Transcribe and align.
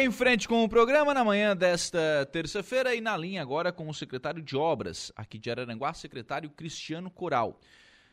Em 0.00 0.12
frente 0.12 0.46
com 0.46 0.62
o 0.62 0.68
programa, 0.68 1.12
na 1.12 1.24
manhã 1.24 1.56
desta 1.56 2.24
terça-feira, 2.30 2.94
e 2.94 3.00
na 3.00 3.16
linha 3.16 3.42
agora 3.42 3.72
com 3.72 3.88
o 3.88 3.92
secretário 3.92 4.40
de 4.40 4.56
Obras, 4.56 5.10
aqui 5.16 5.40
de 5.40 5.50
Araranguá, 5.50 5.92
secretário 5.92 6.48
Cristiano 6.50 7.10
Coral. 7.10 7.58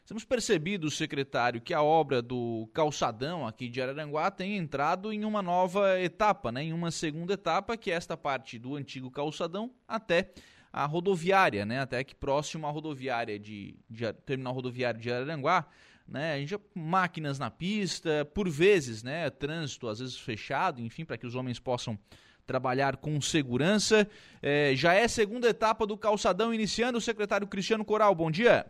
Temos 0.04 0.26
percebido, 0.26 0.90
secretário, 0.90 1.62
que 1.62 1.76
a 1.76 1.84
obra 1.84 2.24
do 2.24 2.68
calçadão 2.74 3.46
aqui 3.46 3.70
de 3.70 3.84
Araranguá 3.84 4.32
tem 4.32 4.58
entrado 4.58 5.13
em 5.13 5.24
uma 5.24 5.44
nova 5.44 6.02
etapa, 6.02 6.52
né? 6.52 6.63
em 6.63 6.74
uma 6.74 6.90
segunda 6.90 7.34
etapa, 7.34 7.77
que 7.77 7.91
é 7.91 7.93
esta 7.93 8.17
parte 8.17 8.57
do 8.57 8.75
antigo 8.75 9.11
calçadão 9.11 9.70
até 9.88 10.31
a 10.73 10.88
rodoviária, 10.88 11.67
né? 11.67 11.81
até 11.81 12.04
que 12.04 12.15
próximo 12.15 12.65
à 12.65 12.71
rodoviária 12.71 13.38
de, 13.38 13.77
de 13.88 14.11
terminal 14.25 14.55
rodoviário 14.55 14.99
de 14.99 15.11
Araranguá, 15.11 15.67
né? 16.08 16.34
A 16.34 16.40
gente 16.40 16.58
máquinas 16.74 17.40
na 17.40 17.50
pista, 17.50 18.26
por 18.34 18.50
vezes, 18.50 19.04
né? 19.04 19.30
Trânsito 19.30 19.88
às 19.88 20.00
vezes 20.00 20.18
fechado, 20.18 20.82
enfim, 20.82 21.05
para 21.05 21.18
que 21.18 21.26
os 21.26 21.36
homens 21.36 21.60
possam 21.60 21.98
trabalhar 22.46 22.98
com 22.98 23.20
segurança. 23.20 24.08
É, 24.41 24.76
já 24.76 24.94
é 24.94 25.08
segunda 25.08 25.49
etapa 25.49 25.86
do 25.86 25.98
calçadão 25.98 26.54
iniciando. 26.54 26.98
O 26.98 27.02
secretário 27.02 27.48
Cristiano 27.48 27.84
Coral, 27.84 28.13
bom 28.13 28.30
dia. 28.30 28.66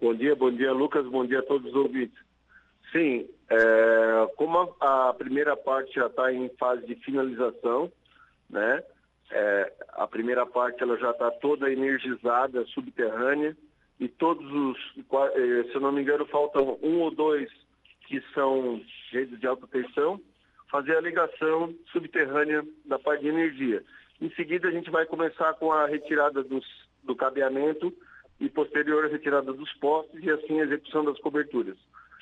Bom 0.00 0.14
dia, 0.14 0.34
bom 0.34 0.50
dia, 0.50 0.72
Lucas, 0.72 1.06
bom 1.06 1.24
dia 1.24 1.40
a 1.40 1.44
todos 1.44 1.70
os 1.70 1.76
ouvintes. 1.76 2.18
Sim, 2.90 3.28
é, 3.48 4.28
como 4.36 4.76
a, 4.80 5.08
a, 5.08 5.14
primeira 5.14 5.56
parte 5.56 5.94
já 5.94 6.06
está 6.06 6.32
em 6.32 6.48
fase 6.58 6.86
de 6.86 6.94
finalização, 6.96 7.90
né? 8.50 8.82
É, 9.30 9.72
a 9.94 10.06
primeira 10.06 10.44
parte 10.44 10.82
ela 10.82 10.98
já 10.98 11.10
está 11.10 11.30
toda 11.30 11.72
energizada, 11.72 12.66
subterrânea, 12.66 13.56
e 14.00 14.08
todos 14.08 14.44
os, 14.52 14.78
eh, 14.96 15.64
se 15.64 15.74
eu 15.74 15.80
não 15.80 15.92
me 15.92 16.02
engano, 16.02 16.26
faltam 16.26 16.78
um 16.82 17.00
ou 17.00 17.10
dois 17.10 17.50
que 18.06 18.20
são 18.34 18.80
redes 19.10 19.38
de 19.38 19.46
alta 19.46 19.66
tensão, 19.66 20.20
fazer 20.70 20.96
a 20.96 21.00
ligação 21.00 21.74
subterrânea 21.92 22.64
da 22.84 22.98
parte 22.98 23.22
de 23.22 23.28
energia. 23.28 23.82
Em 24.20 24.30
seguida, 24.30 24.68
a 24.68 24.70
gente 24.70 24.90
vai 24.90 25.06
começar 25.06 25.52
com 25.54 25.72
a 25.72 25.86
retirada 25.86 26.42
dos, 26.42 26.64
do 27.02 27.14
cabeamento 27.14 27.92
e 28.40 28.48
posterior 28.48 29.04
a 29.04 29.08
retirada 29.08 29.52
dos 29.52 29.72
postes 29.74 30.22
e 30.22 30.30
assim 30.30 30.60
a 30.60 30.64
execução 30.64 31.04
das 31.04 31.18
coberturas. 31.20 31.76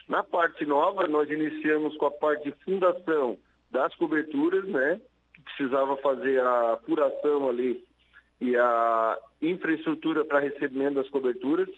Na 0.08 0.22
parte 0.22 0.66
nova, 0.66 1.06
nós 1.06 1.30
iniciamos 1.30 1.96
com 1.96 2.06
a 2.06 2.10
parte 2.10 2.50
de 2.50 2.64
fundação 2.64 3.38
das 3.70 3.94
coberturas, 3.94 4.64
né? 4.64 5.00
Que 5.32 5.42
precisava 5.42 5.96
fazer 5.98 6.40
a 6.40 6.78
furação 6.84 7.48
ali 7.48 7.84
e 8.40 8.56
a 8.56 9.18
infraestrutura 9.42 10.24
para 10.24 10.40
recebimento 10.40 10.94
das 10.94 11.08
coberturas. 11.10 11.68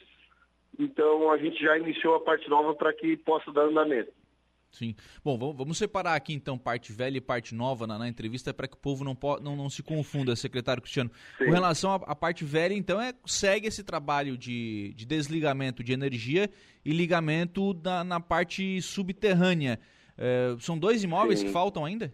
Então 0.79 1.31
a 1.31 1.37
gente 1.37 1.61
já 1.61 1.77
iniciou 1.77 2.15
a 2.15 2.21
parte 2.21 2.49
nova 2.49 2.75
para 2.75 2.93
que 2.93 3.17
possa 3.17 3.53
dar 3.53 3.63
andamento. 3.63 4.13
Sim. 4.73 4.95
Bom, 5.23 5.37
vamos 5.53 5.77
separar 5.77 6.15
aqui 6.15 6.33
então 6.33 6.57
parte 6.57 6.93
velha 6.93 7.19
e 7.19 7.21
parte 7.21 7.55
nova 7.55 7.87
na, 7.87 7.99
na 7.99 8.09
entrevista 8.09 8.55
para 8.55 8.67
que 8.67 8.75
o 8.75 8.79
povo 8.79 9.05
não, 9.05 9.17
não, 9.43 9.55
não 9.55 9.69
se 9.69 9.83
confunda, 9.83 10.35
secretário 10.35 10.83
Cristiano. 10.83 11.11
Sim. 11.37 11.45
Com 11.45 11.51
relação 11.51 11.93
à, 11.93 12.17
parte 12.17 12.43
velha, 12.43 12.73
então, 12.73 12.99
é 12.99 13.13
segue 13.27 13.69
esse 13.69 13.85
trabalho 13.85 14.39
de, 14.39 14.95
de 14.95 15.05
desligamento 15.05 15.85
de 15.85 15.93
energia 15.93 16.49
e 16.83 16.91
ligamento 16.91 17.75
da, 17.75 18.03
na 18.03 18.19
parte 18.19 18.81
subterrânea. 18.81 19.79
É, 20.17 20.57
são 20.59 20.79
dois 20.79 21.05
imóveis 21.05 21.41
Sim. 21.41 21.47
que 21.47 21.53
faltam 21.53 21.85
ainda? 21.85 22.13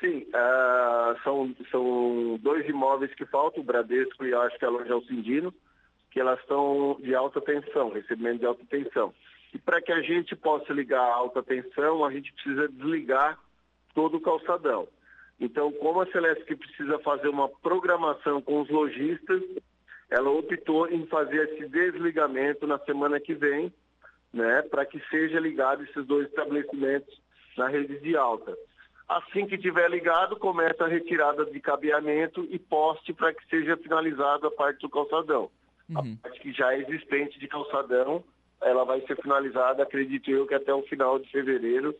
Sim, 0.00 0.26
uh, 0.28 1.22
são, 1.22 1.54
são 1.70 2.38
dois 2.42 2.68
imóveis 2.68 3.14
que 3.14 3.24
faltam, 3.26 3.62
o 3.62 3.66
Bradesco 3.66 4.24
e 4.24 4.34
acho 4.34 4.58
que 4.58 4.64
a 4.64 4.70
Loja 4.70 4.92
Alcindino, 4.92 5.54
que 6.10 6.20
elas 6.20 6.38
estão 6.40 6.98
de 7.00 7.14
alta 7.14 7.40
tensão, 7.40 7.90
recebimento 7.90 8.40
de 8.40 8.46
alta 8.46 8.64
tensão. 8.68 9.14
E 9.54 9.58
para 9.58 9.80
que 9.80 9.92
a 9.92 10.02
gente 10.02 10.36
possa 10.36 10.72
ligar 10.72 11.00
a 11.00 11.14
alta 11.14 11.42
tensão, 11.42 12.04
a 12.04 12.12
gente 12.12 12.32
precisa 12.34 12.68
desligar 12.68 13.38
todo 13.94 14.18
o 14.18 14.20
calçadão. 14.20 14.86
Então, 15.40 15.72
como 15.72 16.00
a 16.00 16.06
Celeste 16.12 16.56
precisa 16.56 16.98
fazer 16.98 17.28
uma 17.28 17.48
programação 17.48 18.42
com 18.42 18.60
os 18.60 18.68
lojistas, 18.68 19.42
ela 20.10 20.30
optou 20.30 20.88
em 20.88 21.06
fazer 21.06 21.48
esse 21.48 21.68
desligamento 21.68 22.66
na 22.66 22.78
semana 22.80 23.18
que 23.18 23.34
vem, 23.34 23.72
né, 24.32 24.62
para 24.62 24.84
que 24.84 25.00
seja 25.08 25.40
ligado 25.40 25.84
esses 25.84 26.06
dois 26.06 26.28
estabelecimentos 26.28 27.20
na 27.56 27.68
rede 27.68 27.98
de 28.00 28.16
alta. 28.16 28.56
Assim 29.08 29.46
que 29.46 29.56
tiver 29.56 29.88
ligado, 29.88 30.36
começa 30.36 30.84
a 30.84 30.88
retirada 30.88 31.46
de 31.46 31.60
cabeamento 31.60 32.46
e 32.50 32.58
poste 32.58 33.12
para 33.12 33.32
que 33.32 33.46
seja 33.48 33.76
finalizada 33.76 34.48
a 34.48 34.50
parte 34.50 34.80
do 34.80 34.90
calçadão. 34.90 35.48
Uhum. 35.88 36.18
A 36.18 36.22
parte 36.22 36.40
que 36.40 36.52
já 36.52 36.74
é 36.74 36.80
existente 36.80 37.38
de 37.38 37.46
calçadão, 37.46 38.24
ela 38.60 38.84
vai 38.84 39.00
ser 39.02 39.16
finalizada, 39.22 39.82
acredito 39.82 40.28
eu, 40.30 40.46
que 40.46 40.54
até 40.54 40.74
o 40.74 40.82
final 40.82 41.20
de 41.20 41.30
fevereiro 41.30 41.94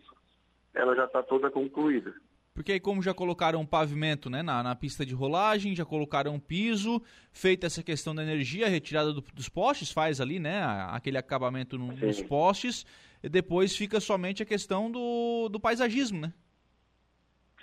ela 0.74 0.96
já 0.96 1.04
está 1.04 1.22
toda 1.22 1.50
concluída. 1.50 2.12
Porque 2.52 2.72
aí 2.72 2.80
como 2.80 3.02
já 3.02 3.14
colocaram 3.14 3.64
pavimento 3.66 4.30
né, 4.30 4.42
na, 4.42 4.62
na 4.62 4.74
pista 4.74 5.04
de 5.04 5.14
rolagem, 5.14 5.76
já 5.76 5.84
colocaram 5.84 6.40
piso, 6.40 7.02
feita 7.30 7.66
essa 7.66 7.82
questão 7.82 8.14
da 8.14 8.22
energia, 8.22 8.66
retirada 8.66 9.12
do, 9.12 9.20
dos 9.20 9.48
postes, 9.48 9.92
faz 9.92 10.20
ali 10.20 10.40
né, 10.40 10.62
aquele 10.88 11.18
acabamento 11.18 11.78
no, 11.78 11.92
nos 11.92 12.22
postes, 12.22 12.84
e 13.22 13.28
depois 13.28 13.76
fica 13.76 14.00
somente 14.00 14.42
a 14.42 14.46
questão 14.46 14.90
do, 14.90 15.48
do 15.50 15.60
paisagismo, 15.60 16.18
né? 16.18 16.32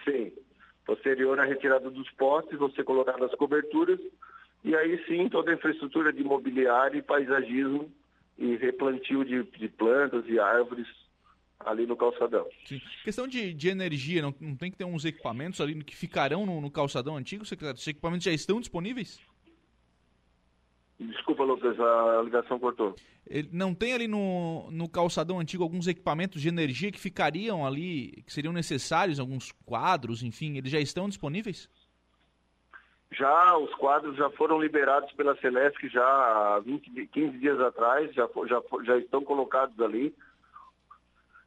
Sim. 0.04 0.32
Posterior 0.86 1.40
à 1.40 1.46
retirada 1.46 1.90
dos 1.90 2.10
postes, 2.12 2.60
você 2.60 2.84
colocar 2.84 3.22
as 3.24 3.34
coberturas 3.36 4.00
e 4.64 4.76
aí 4.76 5.04
sim 5.06 5.30
toda 5.30 5.52
a 5.52 5.54
infraestrutura 5.56 6.12
de 6.12 6.24
mobiliário 6.24 6.98
e 6.98 7.02
paisagismo 7.02 7.92
e 8.38 8.56
replantio 8.56 9.24
de, 9.24 9.44
de 9.44 9.70
plantas 9.70 10.26
e 10.28 10.40
árvores 10.40 10.88
ali 11.60 11.86
no 11.86 11.96
calçadão. 11.96 12.48
Sim. 12.66 12.82
Questão 13.04 13.28
de, 13.28 13.54
de 13.54 13.70
energia, 13.70 14.22
não, 14.22 14.34
não 14.40 14.56
tem 14.56 14.72
que 14.72 14.78
ter 14.78 14.86
uns 14.86 15.06
equipamentos 15.06 15.62
ali 15.62 15.82
que 15.84 15.96
ficarão 15.96 16.46
no, 16.46 16.60
no 16.60 16.72
calçadão 16.72 17.16
antigo, 17.16 17.46
secretário? 17.46 17.80
Os 17.80 17.88
equipamentos 17.88 18.26
já 18.26 18.32
estão 18.32 18.60
disponíveis? 18.60 19.20
Desculpa, 21.10 21.44
Lucas, 21.44 21.80
a 21.80 22.22
ligação 22.24 22.60
cortou. 22.60 22.96
Ele 23.28 23.50
não 23.52 23.74
tem 23.74 23.94
ali 23.94 24.08
no, 24.08 24.70
no 24.72 24.90
calçadão 24.90 25.40
antigo 25.40 25.64
alguns 25.64 25.88
equipamentos 25.88 26.42
de 26.42 26.50
energia 26.50 26.92
que 26.92 27.00
ficariam 27.00 27.66
ali, 27.66 28.24
que 28.26 28.34
seriam 28.34 28.54
necessários, 28.54 29.20
alguns 29.20 29.52
quadros, 29.66 30.24
enfim, 30.24 30.58
eles 30.58 30.72
já 30.72 30.80
estão 30.80 31.08
disponíveis? 31.08 31.70
Já, 33.12 33.58
os 33.58 33.74
quadros 33.76 34.18
já 34.18 34.30
foram 34.32 34.60
liberados 34.60 35.12
pela 35.14 35.36
Celesc 35.38 35.88
já 35.88 36.04
há 36.04 36.60
20, 36.60 37.08
15 37.08 37.38
dias 37.38 37.60
atrás, 37.60 38.14
já, 38.14 38.28
já, 38.48 38.62
já 38.84 38.98
estão 38.98 39.24
colocados 39.24 39.80
ali. 39.80 40.14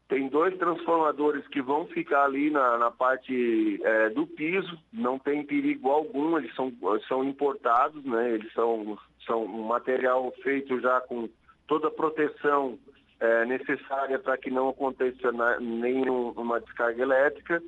Tem 0.08 0.28
dois 0.28 0.56
transformadores 0.56 1.46
que 1.48 1.60
vão 1.60 1.86
ficar 1.86 2.24
ali 2.24 2.48
na, 2.48 2.78
na 2.78 2.90
parte 2.92 3.80
é, 3.82 4.08
do 4.10 4.24
piso, 4.26 4.78
não 4.92 5.18
tem 5.18 5.44
perigo 5.44 5.90
algum, 5.90 6.38
eles 6.38 6.54
são, 6.54 6.72
são 7.08 7.24
importados, 7.24 8.04
né? 8.04 8.34
Eles 8.34 8.52
são, 8.52 8.96
são 9.26 9.44
um 9.44 9.64
material 9.64 10.32
feito 10.44 10.80
já 10.80 11.00
com 11.00 11.28
toda 11.66 11.88
a 11.88 11.90
proteção 11.90 12.78
é, 13.18 13.44
necessária 13.46 14.18
para 14.18 14.36
que 14.38 14.50
não 14.50 14.68
aconteça 14.68 15.32
nenhuma 15.60 16.60
descarga 16.60 17.02
elétrica. 17.02 17.62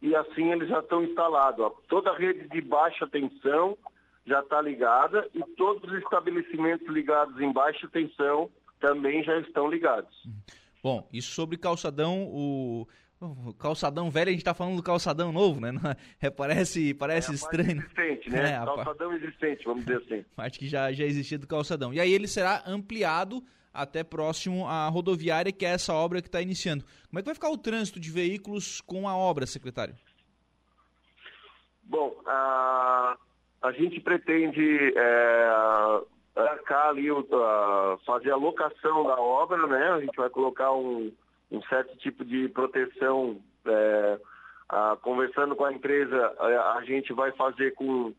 E 0.00 0.14
assim 0.14 0.52
eles 0.52 0.68
já 0.68 0.80
estão 0.80 1.02
instalados. 1.02 1.72
Toda 1.88 2.10
a 2.10 2.16
rede 2.16 2.48
de 2.48 2.60
baixa 2.60 3.06
tensão 3.06 3.76
já 4.26 4.40
está 4.40 4.60
ligada 4.60 5.28
e 5.34 5.42
todos 5.56 5.90
os 5.90 5.98
estabelecimentos 5.98 6.86
ligados 6.88 7.40
em 7.40 7.52
baixa 7.52 7.88
tensão 7.88 8.48
também 8.80 9.22
já 9.22 9.38
estão 9.38 9.68
ligados. 9.68 10.14
Bom, 10.82 11.08
isso 11.12 11.32
sobre 11.32 11.56
calçadão, 11.56 12.24
o, 12.24 12.88
o 13.20 13.54
calçadão 13.54 14.10
velho, 14.10 14.28
a 14.28 14.32
gente 14.32 14.40
está 14.40 14.52
falando 14.52 14.76
do 14.76 14.82
calçadão 14.82 15.30
novo, 15.30 15.60
né? 15.60 15.70
É, 16.20 16.28
parece 16.28 16.92
parece 16.94 17.30
é 17.30 17.34
estranho. 17.34 17.78
existente, 17.78 18.30
né? 18.30 18.54
É, 18.60 18.64
calçadão 18.64 19.12
existente, 19.14 19.64
vamos 19.64 19.84
dizer 19.84 19.98
assim. 19.98 20.24
Parte 20.34 20.58
que 20.58 20.66
já, 20.66 20.92
já 20.92 21.04
existia 21.04 21.38
do 21.38 21.46
calçadão. 21.46 21.94
E 21.94 22.00
aí 22.00 22.12
ele 22.12 22.26
será 22.26 22.64
ampliado 22.66 23.42
até 23.72 24.02
próximo 24.02 24.66
à 24.66 24.88
rodoviária, 24.88 25.52
que 25.52 25.64
é 25.64 25.70
essa 25.70 25.94
obra 25.94 26.20
que 26.20 26.28
está 26.28 26.42
iniciando. 26.42 26.84
Como 27.08 27.18
é 27.18 27.22
que 27.22 27.26
vai 27.26 27.34
ficar 27.34 27.50
o 27.50 27.56
trânsito 27.58 28.00
de 28.00 28.10
veículos 28.10 28.80
com 28.80 29.08
a 29.08 29.16
obra, 29.16 29.46
secretário? 29.46 29.94
Bom, 31.84 32.20
a, 32.26 33.16
a 33.62 33.72
gente 33.72 34.00
pretende 34.00 34.92
é, 34.96 35.50
arcar 36.34 36.88
ali, 36.88 37.10
uh, 37.10 37.24
fazer 38.06 38.30
a 38.30 38.36
locação 38.36 39.04
da 39.04 39.20
obra, 39.20 39.66
né? 39.66 39.90
A 39.90 40.00
gente 40.00 40.16
vai 40.16 40.30
colocar 40.30 40.72
um, 40.72 41.12
um 41.50 41.62
certo 41.62 41.96
tipo 41.98 42.24
de 42.24 42.48
proteção. 42.48 43.40
É, 43.64 44.18
uh, 44.72 44.96
conversando 44.98 45.54
com 45.54 45.64
a 45.64 45.72
empresa, 45.72 46.34
a, 46.38 46.78
a 46.78 46.84
gente 46.84 47.12
vai 47.12 47.30
fazer 47.32 47.74
com, 47.74 48.12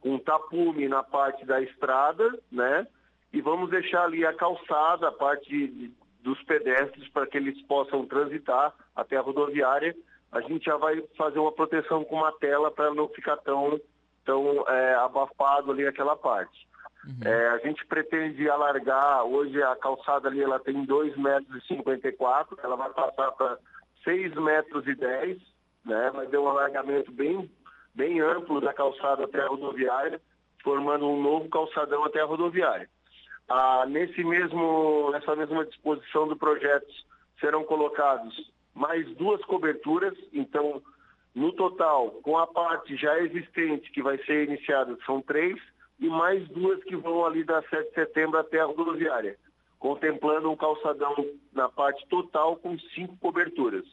com 0.00 0.18
tapume 0.18 0.88
na 0.88 1.02
parte 1.02 1.44
da 1.46 1.60
estrada, 1.60 2.38
né? 2.52 2.86
E 3.32 3.40
vamos 3.40 3.70
deixar 3.70 4.04
ali 4.04 4.24
a 4.24 4.34
calçada, 4.34 5.08
a 5.08 5.12
parte 5.12 5.48
de, 5.48 5.92
dos 6.22 6.40
pedestres, 6.44 7.08
para 7.08 7.26
que 7.26 7.36
eles 7.36 7.60
possam 7.62 8.06
transitar 8.06 8.74
até 8.94 9.16
a 9.16 9.20
rodoviária. 9.20 9.94
A 10.30 10.40
gente 10.42 10.64
já 10.64 10.76
vai 10.76 11.02
fazer 11.16 11.38
uma 11.38 11.52
proteção 11.52 12.04
com 12.04 12.16
uma 12.16 12.32
tela 12.32 12.70
para 12.70 12.92
não 12.94 13.08
ficar 13.08 13.36
tão, 13.38 13.80
tão 14.24 14.68
é, 14.68 14.94
abafado 14.96 15.72
ali 15.72 15.86
aquela 15.86 16.16
parte. 16.16 16.65
Uhum. 17.06 17.30
É, 17.30 17.48
a 17.50 17.58
gente 17.58 17.86
pretende 17.86 18.48
alargar, 18.50 19.24
hoje 19.24 19.62
a 19.62 19.76
calçada 19.76 20.28
ali 20.28 20.42
ela 20.42 20.58
tem 20.58 20.84
2,54 20.84 21.16
metros, 21.16 22.58
ela 22.64 22.76
vai 22.76 22.90
passar 22.90 23.30
para 23.32 23.58
6,10 24.04 24.40
metros, 24.40 24.86
e 24.86 25.88
né? 25.88 26.10
Vai 26.12 26.26
ter 26.26 26.38
um 26.38 26.48
alargamento 26.48 27.12
bem, 27.12 27.48
bem 27.94 28.20
amplo 28.20 28.60
da 28.60 28.72
calçada 28.72 29.24
até 29.24 29.40
a 29.40 29.46
rodoviária, 29.46 30.20
formando 30.64 31.08
um 31.08 31.22
novo 31.22 31.48
calçadão 31.48 32.04
até 32.04 32.20
a 32.20 32.24
rodoviária. 32.24 32.88
Ah, 33.48 33.84
nesse 33.86 34.24
mesmo, 34.24 35.10
nessa 35.12 35.36
mesma 35.36 35.64
disposição 35.64 36.26
do 36.26 36.36
projeto 36.36 36.92
serão 37.38 37.62
colocados 37.62 38.52
mais 38.74 39.08
duas 39.16 39.40
coberturas, 39.44 40.14
então 40.32 40.82
no 41.34 41.52
total, 41.52 42.10
com 42.22 42.36
a 42.36 42.46
parte 42.46 42.96
já 42.96 43.18
existente 43.20 43.92
que 43.92 44.02
vai 44.02 44.18
ser 44.24 44.48
iniciada, 44.48 44.96
são 45.06 45.22
três, 45.22 45.56
e 45.98 46.08
mais 46.08 46.46
duas 46.48 46.82
que 46.84 46.96
vão 46.96 47.24
ali 47.24 47.44
da 47.44 47.62
7 47.62 47.88
de 47.88 47.94
setembro 47.94 48.38
até 48.38 48.60
a 48.60 48.64
rodoviária, 48.64 49.36
contemplando 49.78 50.50
um 50.50 50.56
calçadão 50.56 51.14
na 51.52 51.68
parte 51.68 52.06
total 52.08 52.56
com 52.56 52.78
cinco 52.94 53.16
coberturas. 53.18 53.84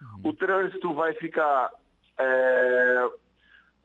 Uhum. 0.00 0.30
O 0.30 0.32
trânsito 0.32 0.94
vai 0.94 1.12
ficar 1.14 1.70
é, 2.18 3.08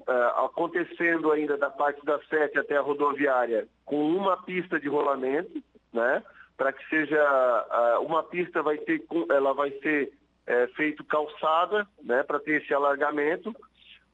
é, 0.07 0.13
acontecendo 0.45 1.31
ainda 1.31 1.57
da 1.57 1.69
parte 1.69 2.03
da 2.05 2.19
7 2.23 2.57
até 2.59 2.77
a 2.77 2.81
rodoviária 2.81 3.67
com 3.83 4.05
uma 4.15 4.37
pista 4.43 4.79
de 4.79 4.87
rolamento, 4.87 5.61
né? 5.93 6.23
Para 6.57 6.71
que 6.71 6.87
seja 6.87 7.99
uma 8.01 8.23
pista 8.23 8.61
vai 8.61 8.77
ter, 8.77 9.03
ela 9.29 9.53
vai 9.53 9.71
ser 9.79 10.13
é, 10.47 10.67
feito 10.67 11.03
calçada, 11.03 11.85
né? 12.01 12.23
Para 12.23 12.39
ter 12.39 12.61
esse 12.61 12.73
alargamento. 12.73 13.53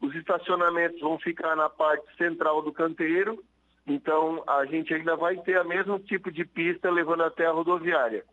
Os 0.02 0.14
estacionamentos 0.16 1.00
vão 1.00 1.20
ficar 1.20 1.56
na 1.56 1.70
parte 1.70 2.06
central 2.18 2.62
do 2.62 2.74
canteiro 2.74 3.42
então, 3.88 4.44
a 4.48 4.66
gente 4.66 4.94
ainda 4.94 5.16
vai 5.16 5.38
ter 5.38 5.60
o 5.60 5.68
mesmo 5.68 6.00
tipo 6.00 6.32
de 6.32 6.46
pista 6.46 6.90
levando 6.90 7.24
até 7.24 7.46
a 7.46 7.52
rodoviária. 7.52 8.24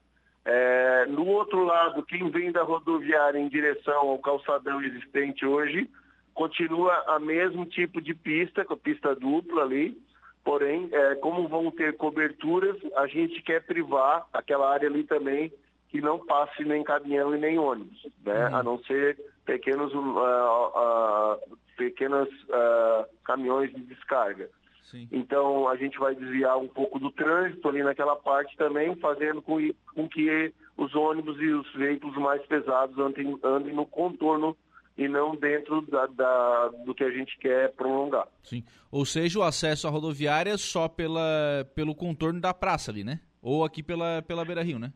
É, 0.44 1.06
no 1.06 1.26
outro 1.26 1.64
lado, 1.64 2.02
quem 2.04 2.30
vem 2.30 2.52
da 2.52 2.62
rodoviária 2.62 3.38
em 3.38 3.48
direção 3.48 4.08
ao 4.08 4.18
calçadão 4.18 4.82
existente 4.82 5.44
hoje, 5.44 5.88
continua 6.34 6.92
a 7.08 7.18
mesmo 7.18 7.66
tipo 7.66 8.00
de 8.00 8.14
pista, 8.14 8.64
com 8.64 8.74
a 8.74 8.76
pista 8.76 9.14
dupla 9.14 9.62
ali, 9.62 9.96
porém, 10.44 10.88
é, 10.92 11.14
como 11.16 11.48
vão 11.48 11.70
ter 11.70 11.96
coberturas, 11.96 12.76
a 12.96 13.06
gente 13.06 13.42
quer 13.42 13.62
privar 13.64 14.26
aquela 14.32 14.72
área 14.72 14.88
ali 14.88 15.04
também 15.04 15.52
que 15.88 16.00
não 16.00 16.24
passe 16.24 16.64
nem 16.64 16.84
caminhão 16.84 17.34
e 17.34 17.38
nem 17.38 17.58
ônibus, 17.58 18.06
né? 18.24 18.48
Uhum. 18.48 18.56
a 18.56 18.62
não 18.62 18.78
ser 18.84 19.18
pequenos, 19.44 19.92
uh, 19.94 19.98
uh, 19.98 21.58
pequenos 21.76 22.28
uh, 22.28 23.06
caminhões 23.24 23.72
de 23.74 23.80
descarga. 23.82 24.48
Sim. 24.84 25.08
Então 25.12 25.68
a 25.68 25.76
gente 25.76 25.98
vai 25.98 26.14
desviar 26.14 26.58
um 26.58 26.68
pouco 26.68 26.98
do 26.98 27.10
trânsito 27.10 27.68
ali 27.68 27.82
naquela 27.82 28.16
parte 28.16 28.56
também, 28.56 28.94
fazendo 28.96 29.42
com, 29.42 29.58
com 29.94 30.08
que 30.08 30.52
os 30.76 30.94
ônibus 30.94 31.38
e 31.40 31.46
os 31.46 31.70
veículos 31.74 32.16
mais 32.16 32.44
pesados 32.46 32.98
andem, 32.98 33.38
andem 33.42 33.74
no 33.74 33.84
contorno 33.84 34.56
e 34.96 35.06
não 35.06 35.36
dentro 35.36 35.82
da, 35.82 36.06
da, 36.06 36.68
do 36.84 36.94
que 36.94 37.04
a 37.04 37.10
gente 37.10 37.38
quer 37.38 37.72
prolongar. 37.74 38.26
Sim. 38.42 38.64
Ou 38.90 39.04
seja, 39.04 39.38
o 39.38 39.42
acesso 39.42 39.86
à 39.86 39.90
rodoviária 39.90 40.56
só 40.56 40.88
pela, 40.88 41.64
pelo 41.74 41.94
contorno 41.94 42.40
da 42.40 42.52
praça 42.52 42.90
ali, 42.90 43.04
né? 43.04 43.20
Ou 43.40 43.64
aqui 43.64 43.82
pela, 43.82 44.22
pela 44.22 44.44
Beira 44.44 44.62
Rio, 44.62 44.78
né? 44.78 44.92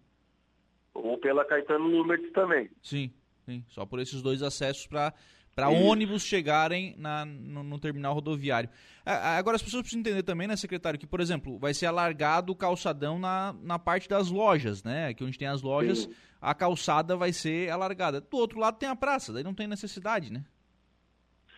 Ou 1.03 1.19
pela 1.19 1.45
Caetano 1.45 1.89
Numertz 1.89 2.31
também. 2.33 2.71
Sim, 2.81 3.13
sim. 3.45 3.65
Só 3.69 3.85
por 3.85 3.99
esses 3.99 4.23
dois 4.23 4.43
acessos 4.43 4.87
para 4.87 5.13
para 5.55 5.69
ônibus 5.69 6.23
chegarem 6.25 6.95
na, 6.97 7.25
no, 7.25 7.63
no, 7.63 7.79
terminal 7.79 8.15
rodoviário. 8.15 8.71
Agora, 9.05 9.57
as 9.57 9.63
pessoas 9.63 9.83
precisam 9.83 10.01
entender 10.01 10.23
também, 10.23 10.49
né, 10.49 10.57
secretário, 10.57 10.99
que, 10.99 11.07
por 11.07 11.21
exemplo, 11.21 11.59
vai 11.59 11.75
ser 11.75 11.87
alargado 11.87 12.53
o 12.53 12.57
calçadão 12.57 13.19
na, 13.19 13.55
na 13.63 13.79
parte 13.79 14.09
das 14.09 14.31
lojas, 14.31 14.83
né? 14.83 15.09
Aqui 15.09 15.23
onde 15.23 15.39
tem 15.39 15.49
as 15.49 15.61
lojas, 15.61 16.05
Sim. 16.05 16.15
a 16.41 16.55
calçada 16.55 17.17
vai 17.17 17.33
ser 17.33 17.71
alargada. 17.71 18.21
Do 18.21 18.37
outro 18.39 18.59
lado 18.59 18.79
tem 18.79 18.89
a 18.89 18.97
praça, 18.97 19.33
daí 19.33 19.45
não 19.45 19.55
tem 19.55 19.67
necessidade, 19.67 20.33
né? 20.33 20.43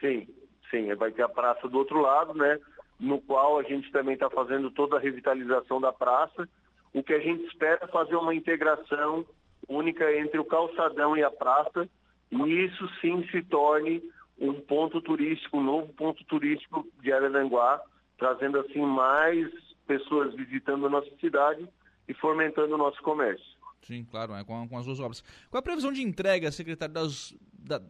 Sim, 0.00 0.26
sim, 0.70 0.93
vai 0.97 1.12
ter 1.12 1.23
a 1.23 1.29
praça 1.29 1.69
do 1.69 1.79
outro 1.79 2.00
lado, 2.00 2.35
né? 2.35 2.58
No 2.99 3.20
qual 3.20 3.58
a 3.58 3.62
gente 3.62 3.93
também 3.93 4.14
está 4.14 4.29
fazendo 4.29 4.70
toda 4.73 4.97
a 4.97 5.00
revitalização 5.00 5.81
da 5.81 5.93
praça. 5.93 6.49
O 6.94 7.02
que 7.02 7.12
a 7.12 7.19
gente 7.19 7.44
espera 7.46 7.81
é 7.82 7.88
fazer 7.88 8.17
uma 8.17 8.35
integração 8.35 9.26
única 9.69 10.17
entre 10.17 10.38
o 10.38 10.44
calçadão 10.44 11.17
e 11.17 11.23
a 11.23 11.31
praça, 11.31 11.88
e 12.31 12.64
isso 12.64 12.88
sim 13.00 13.26
se 13.31 13.43
torne 13.43 14.02
um 14.38 14.55
ponto 14.61 15.00
turístico, 15.00 15.58
um 15.58 15.62
novo 15.62 15.93
ponto 15.94 16.25
turístico 16.25 16.87
de 17.02 17.12
Araranguá, 17.12 17.81
trazendo 18.19 18.61
assim 18.61 18.81
mais 18.81 19.50
pessoas 19.87 20.35
visitando 20.35 20.87
a 20.87 20.91
nossa 20.91 21.11
cidade 21.20 21.67
e 22.08 22.14
fomentando 22.14 22.75
o 22.75 22.79
nosso 22.79 23.02
comércio. 23.02 23.55
Sim, 23.82 24.05
claro, 24.11 24.35
é, 24.35 24.44
com, 24.44 24.67
com, 24.69 24.79
as 24.79 24.87
duas 24.87 25.00
obras. 25.00 25.23
Qual 25.50 25.58
a 25.58 25.62
previsão 25.62 25.93
de 25.93 26.02
entrega, 26.02 26.50
secretário, 26.50 26.94
das, 26.94 27.35
da, 27.52 27.81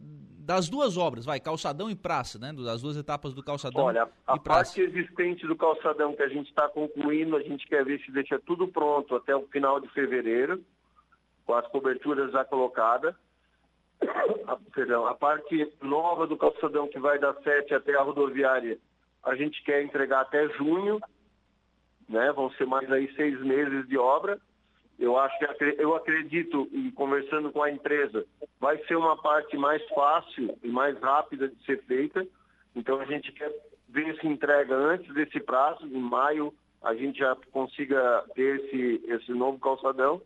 das 0.45 0.69
duas 0.69 0.95
obras, 0.95 1.25
vai, 1.25 1.39
calçadão 1.39 1.89
e 1.89 1.95
praça, 1.95 2.37
né? 2.37 2.53
Das 2.53 2.81
duas 2.81 2.95
etapas 2.95 3.33
do 3.33 3.41
calçadão 3.41 3.83
Olha, 3.83 4.07
a 4.27 4.37
parte 4.37 4.79
existente 4.79 5.47
do 5.47 5.55
calçadão 5.55 6.15
que 6.15 6.21
a 6.21 6.27
gente 6.27 6.49
está 6.49 6.69
concluindo, 6.69 7.35
a 7.35 7.41
gente 7.41 7.67
quer 7.67 7.83
ver 7.83 7.99
se 8.01 8.11
deixa 8.11 8.39
tudo 8.39 8.67
pronto 8.67 9.15
até 9.15 9.35
o 9.35 9.47
final 9.47 9.79
de 9.79 9.89
fevereiro, 9.89 10.63
com 11.45 11.55
as 11.55 11.67
coberturas 11.67 12.31
já 12.31 12.45
colocadas 12.45 13.15
a, 14.47 14.57
perdão, 14.71 15.07
a 15.07 15.15
parte 15.15 15.71
nova 15.81 16.27
do 16.27 16.37
calçadão 16.37 16.87
que 16.87 16.99
vai 16.99 17.17
da 17.17 17.33
7 17.33 17.73
até 17.73 17.95
a 17.95 18.03
rodoviária, 18.03 18.77
a 19.23 19.35
gente 19.35 19.63
quer 19.63 19.83
entregar 19.83 20.21
até 20.21 20.47
junho, 20.49 20.99
né? 22.07 22.31
Vão 22.33 22.51
ser 22.51 22.67
mais 22.67 22.91
aí 22.91 23.11
seis 23.15 23.39
meses 23.41 23.87
de 23.87 23.97
obra. 23.97 24.39
Eu 24.97 25.17
acho 25.17 25.37
que 25.37 25.45
eu 25.77 25.95
acredito, 25.95 26.67
e 26.71 26.91
conversando 26.91 27.51
com 27.51 27.61
a 27.61 27.71
empresa, 27.71 28.25
vai 28.59 28.77
ser 28.85 28.95
uma 28.95 29.17
parte 29.17 29.57
mais 29.57 29.85
fácil 29.89 30.57
e 30.63 30.67
mais 30.69 30.97
rápida 30.99 31.49
de 31.49 31.65
ser 31.65 31.83
feita. 31.83 32.25
Então 32.75 32.99
a 32.99 33.05
gente 33.05 33.31
quer 33.31 33.51
ver 33.89 34.17
se 34.19 34.27
entrega 34.27 34.75
antes 34.75 35.13
desse 35.13 35.39
prazo, 35.39 35.85
em 35.85 35.99
maio 35.99 36.53
a 36.81 36.93
gente 36.93 37.19
já 37.19 37.35
consiga 37.51 38.23
ter 38.35 38.59
esse, 38.59 39.01
esse 39.07 39.31
novo 39.31 39.57
calçadão 39.59 40.21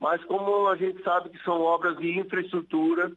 mas 0.00 0.22
como 0.24 0.68
a 0.68 0.76
gente 0.76 1.02
sabe 1.02 1.30
que 1.30 1.42
são 1.44 1.60
obras 1.60 1.96
de 1.98 2.18
infraestrutura 2.18 3.12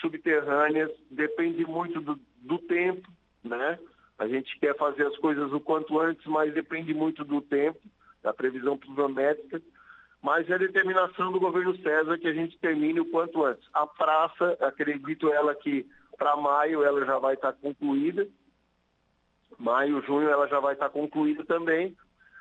subterrâneas, 0.00 0.90
depende 1.10 1.64
muito 1.64 2.00
do, 2.00 2.20
do 2.42 2.58
tempo, 2.58 3.08
né? 3.42 3.78
A 4.18 4.26
gente 4.26 4.58
quer 4.58 4.76
fazer 4.76 5.06
as 5.06 5.16
coisas 5.18 5.52
o 5.52 5.60
quanto 5.60 5.98
antes, 5.98 6.24
mas 6.26 6.52
depende 6.52 6.92
muito 6.92 7.24
do 7.24 7.40
tempo, 7.40 7.80
da 8.22 8.32
previsão 8.32 8.76
pluviométrica. 8.76 9.62
Mas 10.26 10.50
é 10.50 10.58
determinação 10.58 11.30
do 11.30 11.38
governo 11.38 11.76
César 11.76 12.18
que 12.18 12.26
a 12.26 12.32
gente 12.32 12.58
termine 12.58 12.98
o 12.98 13.08
quanto 13.12 13.44
antes. 13.44 13.64
A 13.72 13.86
praça, 13.86 14.58
acredito 14.60 15.32
ela 15.32 15.54
que 15.54 15.86
para 16.18 16.34
maio 16.34 16.82
ela 16.82 17.06
já 17.06 17.16
vai 17.16 17.34
estar 17.34 17.52
concluída. 17.52 18.26
Maio, 19.56 20.02
junho 20.02 20.28
ela 20.28 20.48
já 20.48 20.58
vai 20.58 20.74
estar 20.74 20.88
concluída 20.88 21.44
também. 21.44 21.96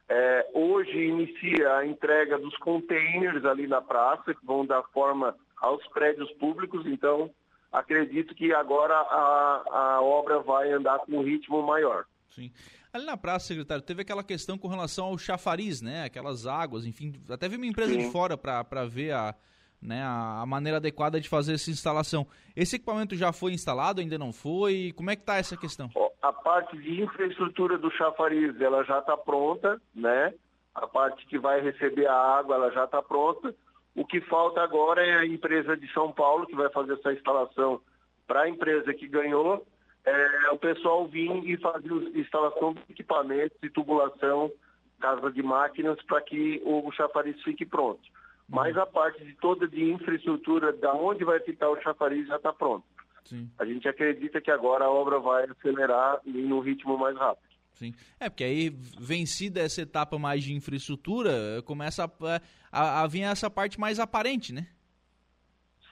É, 0.10 0.50
hoje 0.56 0.98
inicia 0.98 1.75
a 1.75 1.86
entrega 1.86 2.39
dos 2.39 2.58
containers 2.58 3.46
ali 3.46 3.68
na 3.68 3.84
praça, 3.84 4.34
que 4.34 4.44
vão 4.44 4.65
dar 4.65 4.82
forma 4.86 5.36
aos 5.58 5.86
prédios 5.89 6.32
públicos, 6.39 6.88
então 6.88 7.30
acredito 7.72 8.34
que 8.34 8.51
agora 8.51 8.96
a, 8.96 9.63
a 9.72 10.01
obra 10.01 10.39
vai 10.39 10.72
andar 10.72 10.98
com 11.01 11.20
um 11.20 11.24
ritmo 11.24 11.62
maior. 11.62 12.06
Sim. 12.29 12.51
Ali 12.91 13.05
na 13.05 13.17
praça, 13.17 13.48
secretário, 13.48 13.84
teve 13.84 14.01
aquela 14.01 14.24
questão 14.24 14.58
com 14.58 14.67
relação 14.67 15.08
ao 15.08 15.17
chafariz, 15.17 15.82
né? 15.82 16.05
Aquelas 16.05 16.46
águas, 16.46 16.86
enfim, 16.86 17.13
até 17.29 17.48
vi 17.48 17.55
uma 17.55 17.65
empresa 17.65 17.94
Sim. 17.94 18.00
de 18.00 18.12
fora 18.12 18.38
para 18.38 18.86
ver 18.86 19.12
a, 19.12 19.36
né, 19.82 20.01
a, 20.03 20.41
a, 20.41 20.46
maneira 20.46 20.77
adequada 20.77 21.20
de 21.20 21.29
fazer 21.29 21.53
essa 21.53 21.70
instalação. 21.70 22.27
Esse 22.55 22.75
equipamento 22.75 23.15
já 23.15 23.32
foi 23.32 23.53
instalado, 23.53 24.01
ainda 24.01 24.17
não 24.17 24.34
foi? 24.34 24.94
Como 24.96 25.10
é 25.10 25.15
que 25.15 25.22
está 25.22 25.38
essa 25.38 25.55
questão? 25.55 25.89
A 26.22 26.34
parte 26.34 26.77
de 26.77 27.01
infraestrutura 27.01 27.77
do 27.77 27.91
chafariz, 27.91 28.60
ela 28.60 28.84
já 28.84 29.00
está 29.00 29.15
pronta, 29.15 29.79
né? 29.94 30.34
A 30.74 30.88
parte 30.88 31.25
que 31.27 31.38
vai 31.38 31.62
receber 31.62 32.08
a 32.08 32.38
água, 32.38 32.55
ela 32.55 32.72
já 32.72 32.86
está 32.86 33.01
pronta. 33.01 33.55
O 33.96 34.05
que 34.05 34.20
falta 34.22 34.62
agora 34.62 35.05
é 35.05 35.15
a 35.15 35.25
empresa 35.25 35.77
de 35.77 35.91
São 35.94 36.12
Paulo, 36.12 36.46
que 36.48 36.55
vai 36.55 36.70
fazer 36.70 36.94
essa 36.94 37.13
instalação 37.13 37.79
para 38.27 38.41
a 38.41 38.50
empresa 38.50 38.94
que 38.94 39.08
ganhou, 39.08 39.65
é, 40.06 40.52
o 40.52 40.58
pessoal 40.58 41.08
vir 41.08 41.32
e 41.50 41.58
fazer 41.58 41.92
a 41.92 42.20
instalação 42.20 42.74
de 42.74 42.82
equipamentos 42.90 43.58
de 43.62 43.70
tubulação, 43.70 44.52
casa 45.00 45.32
de 45.32 45.42
máquinas, 45.42 46.02
para 46.04 46.22
que 46.22 46.62
o 46.64 46.92
chafariz 46.92 47.42
fique 47.44 47.66
pronto. 47.66 48.02
Mas 48.48 48.78
a 48.78 48.86
parte 48.86 49.24
de 49.26 49.34
toda 49.36 49.68
de 49.68 49.84
infraestrutura, 49.84 50.72
da 50.72 50.94
onde 50.94 51.26
vai 51.26 51.40
ficar 51.40 51.70
o 51.70 51.82
chafariz, 51.82 52.28
já 52.28 52.36
está 52.36 52.54
pronto. 52.54 52.86
Sim. 53.24 53.50
A 53.58 53.66
gente 53.66 53.88
acredita 53.88 54.40
que 54.40 54.52
agora 54.52 54.86
a 54.86 54.90
obra 54.90 55.20
vai 55.20 55.46
acelerar 55.46 56.22
e 56.24 56.32
no 56.44 56.60
ritmo 56.60 56.96
mais 56.98 57.18
rápido. 57.18 57.56
Sim. 57.74 57.94
É, 58.20 58.30
porque 58.30 58.44
aí, 58.44 58.70
vencida 58.70 59.60
essa 59.60 59.82
etapa 59.82 60.18
mais 60.20 60.44
de 60.44 60.54
infraestrutura, 60.54 61.62
começa 61.66 62.06
a, 62.06 62.42
a, 62.72 63.02
a 63.04 63.08
vir 63.08 63.24
essa 63.24 63.50
parte 63.50 63.80
mais 63.80 64.00
aparente, 64.00 64.54
né? 64.54 64.68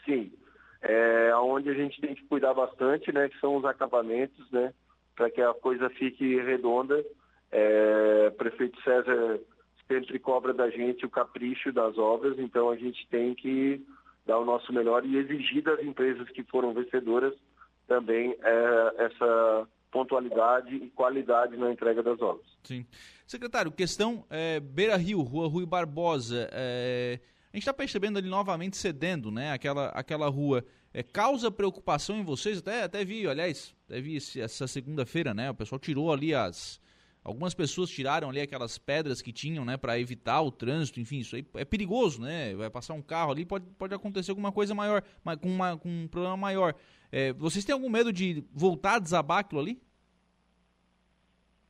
Sim. 0.05 0.31
É 0.83 1.33
onde 1.37 1.69
a 1.69 1.73
gente 1.73 1.99
tem 2.01 2.13
que 2.13 2.25
cuidar 2.25 2.53
bastante, 2.53 3.11
né? 3.11 3.29
Que 3.29 3.39
são 3.39 3.55
os 3.55 3.65
acabamentos, 3.65 4.49
né? 4.51 4.73
Para 5.15 5.31
que 5.31 5.41
a 5.41 5.53
coisa 5.53 5.89
fique 5.89 6.35
redonda. 6.41 7.03
É, 7.51 8.29
prefeito 8.31 8.81
César 8.81 9.39
sempre 9.87 10.19
cobra 10.19 10.53
da 10.53 10.69
gente 10.69 11.05
o 11.05 11.09
capricho 11.09 11.71
das 11.71 11.97
obras, 11.97 12.37
então 12.39 12.69
a 12.69 12.75
gente 12.75 13.07
tem 13.07 13.33
que 13.33 13.85
dar 14.25 14.39
o 14.39 14.45
nosso 14.45 14.71
melhor 14.73 15.05
e 15.05 15.17
exigir 15.17 15.61
das 15.61 15.81
empresas 15.81 16.27
que 16.29 16.43
foram 16.43 16.73
vencedoras 16.73 17.33
também 17.87 18.35
é, 18.41 18.93
essa 19.05 19.67
pontualidade 19.91 20.75
e 20.75 20.89
qualidade 20.89 21.55
na 21.55 21.71
entrega 21.71 22.01
das 22.01 22.19
obras. 22.21 22.45
Sim. 22.63 22.85
Secretário, 23.27 23.71
questão 23.71 24.25
é, 24.29 24.59
Beira 24.59 24.97
Rio, 24.97 25.21
Rua 25.21 25.47
Rui 25.47 25.65
Barbosa. 25.65 26.49
É, 26.51 27.19
a 27.53 27.55
gente 27.55 27.61
está 27.61 27.73
percebendo 27.73 28.17
ali 28.17 28.27
novamente 28.27 28.75
cedendo, 28.75 29.29
né? 29.29 29.51
Aquela, 29.51 29.89
aquela 29.89 30.27
rua. 30.27 30.65
É, 30.91 31.03
causa 31.03 31.51
preocupação 31.51 32.17
em 32.17 32.23
vocês? 32.23 32.57
Até, 32.57 32.81
até 32.81 33.05
vi, 33.05 33.27
aliás, 33.27 33.75
até 33.85 34.01
vi 34.01 34.17
essa 34.17 34.65
segunda-feira, 34.65 35.35
né? 35.35 35.51
O 35.51 35.55
pessoal 35.55 35.77
tirou 35.77 36.11
ali 36.11 36.33
as. 36.33 36.81
Algumas 37.23 37.53
pessoas 37.53 37.91
tiraram 37.91 38.29
ali 38.29 38.41
aquelas 38.41 38.79
pedras 38.79 39.21
que 39.21 39.31
tinham, 39.31 39.63
né, 39.63 39.77
para 39.77 39.97
evitar 39.97 40.41
o 40.41 40.51
trânsito, 40.51 40.99
enfim, 40.99 41.19
isso 41.19 41.37
aí 41.37 41.45
é 41.53 41.63
perigoso, 41.63 42.21
né? 42.21 42.53
Vai 42.53 42.69
passar 42.69 42.95
um 42.95 43.01
carro 43.01 43.31
ali, 43.31 43.45
pode, 43.45 43.65
pode 43.77 43.93
acontecer 43.93 44.31
alguma 44.31 44.51
coisa 44.51 44.75
maior, 44.75 45.01
com, 45.39 45.47
uma, 45.47 45.77
com 45.77 45.87
um 45.87 46.07
problema 46.07 46.35
maior. 46.35 46.75
É, 47.11 47.31
vocês 47.33 47.63
têm 47.63 47.71
algum 47.71 47.89
medo 47.89 48.11
de 48.11 48.43
voltar 48.51 48.95
a 48.95 48.99
desabar 48.99 49.39
aquilo 49.39 49.61
ali? 49.61 49.81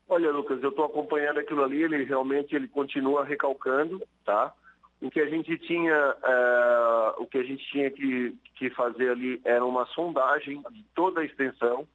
Olha, 0.07 0.31
Lucas, 0.31 0.63
eu 0.63 0.69
estou 0.69 0.85
acompanhando 0.85 1.39
aquilo 1.39 1.63
ali, 1.63 1.83
ele 1.83 2.03
realmente 2.03 2.55
ele 2.55 2.67
continua 2.67 3.23
recalcando, 3.23 4.01
tá? 4.25 4.55
O 5.03 5.11
que 5.11 5.19
a 5.19 5.25
gente 5.25 5.57
tinha, 5.57 6.15
é, 6.23 7.13
o 7.17 7.27
que 7.27 7.37
a 7.37 7.43
gente 7.43 7.61
tinha 7.69 7.91
que, 7.91 8.33
que 8.55 8.69
fazer 8.69 9.09
ali 9.09 9.41
era 9.43 9.63
uma 9.65 9.85
sondagem 9.87 10.63
de 10.71 10.81
toda 10.95 11.19
a 11.19 11.25
extensão. 11.25 11.85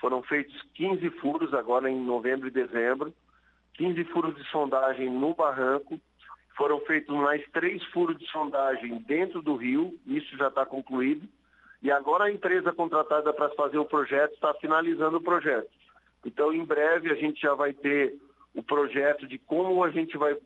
Foram 0.00 0.22
feitos 0.22 0.54
15 0.74 1.10
furos 1.18 1.52
agora 1.54 1.90
em 1.90 2.00
novembro 2.00 2.46
e 2.46 2.52
dezembro, 2.52 3.12
15 3.74 4.04
furos 4.04 4.36
de 4.36 4.48
sondagem 4.48 5.10
no 5.10 5.34
barranco. 5.34 6.00
Foram 6.56 6.78
feitos 6.82 7.12
mais 7.16 7.44
três 7.50 7.82
furos 7.86 8.16
de 8.16 8.30
sondagem 8.30 8.96
dentro 9.08 9.42
do 9.42 9.56
rio, 9.56 9.98
isso 10.06 10.36
já 10.36 10.46
está 10.46 10.64
concluído. 10.64 11.28
E 11.82 11.90
agora 11.90 12.26
a 12.26 12.30
empresa 12.30 12.72
contratada 12.72 13.32
para 13.32 13.50
fazer 13.56 13.78
o 13.78 13.84
projeto 13.84 14.34
está 14.34 14.54
finalizando 14.54 15.16
o 15.16 15.22
projeto. 15.22 15.68
Então, 16.24 16.52
em 16.52 16.64
breve, 16.64 17.10
a 17.10 17.16
gente 17.16 17.40
já 17.40 17.54
vai 17.54 17.72
ter 17.72 18.14
o 18.54 18.62
projeto 18.62 19.26
de 19.26 19.36
como 19.36 19.82
a 19.82 19.90
gente 19.90 20.16
vai 20.16 20.36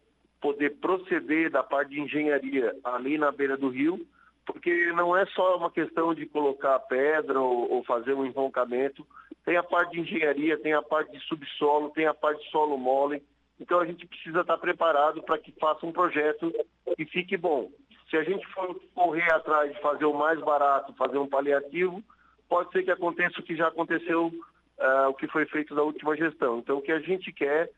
poder 0.40 0.76
proceder 0.78 1.50
da 1.50 1.62
parte 1.62 1.90
de 1.90 2.00
engenharia 2.00 2.74
ali 2.84 3.18
na 3.18 3.32
beira 3.32 3.56
do 3.56 3.68
rio, 3.68 4.06
porque 4.44 4.92
não 4.92 5.16
é 5.16 5.26
só 5.26 5.56
uma 5.56 5.70
questão 5.70 6.14
de 6.14 6.26
colocar 6.26 6.78
pedra 6.80 7.40
ou, 7.40 7.70
ou 7.72 7.84
fazer 7.84 8.14
um 8.14 8.24
enroncamento, 8.24 9.06
tem 9.44 9.56
a 9.56 9.62
parte 9.62 9.92
de 9.92 10.00
engenharia, 10.00 10.58
tem 10.58 10.72
a 10.72 10.82
parte 10.82 11.12
de 11.12 11.20
subsolo, 11.26 11.90
tem 11.90 12.06
a 12.06 12.14
parte 12.14 12.42
de 12.44 12.50
solo 12.50 12.76
mole. 12.76 13.22
Então 13.60 13.80
a 13.80 13.86
gente 13.86 14.06
precisa 14.06 14.40
estar 14.40 14.58
preparado 14.58 15.22
para 15.22 15.38
que 15.38 15.52
faça 15.52 15.86
um 15.86 15.92
projeto 15.92 16.52
que 16.96 17.04
fique 17.06 17.36
bom. 17.36 17.70
Se 18.10 18.16
a 18.16 18.22
gente 18.22 18.46
for 18.48 18.78
correr 18.94 19.32
atrás 19.32 19.72
de 19.72 19.80
fazer 19.80 20.04
o 20.04 20.14
mais 20.14 20.38
barato, 20.40 20.92
fazer 20.94 21.18
um 21.18 21.28
paliativo, 21.28 22.02
pode 22.48 22.70
ser 22.70 22.84
que 22.84 22.90
aconteça 22.90 23.40
o 23.40 23.42
que 23.42 23.56
já 23.56 23.68
aconteceu 23.68 24.26
uh, 24.26 25.08
o 25.08 25.14
que 25.14 25.26
foi 25.28 25.46
feito 25.46 25.74
na 25.74 25.82
última 25.82 26.16
gestão. 26.16 26.58
Então, 26.58 26.78
o 26.78 26.82
que 26.82 26.92
a 26.92 27.00
gente 27.00 27.32
quer 27.32 27.70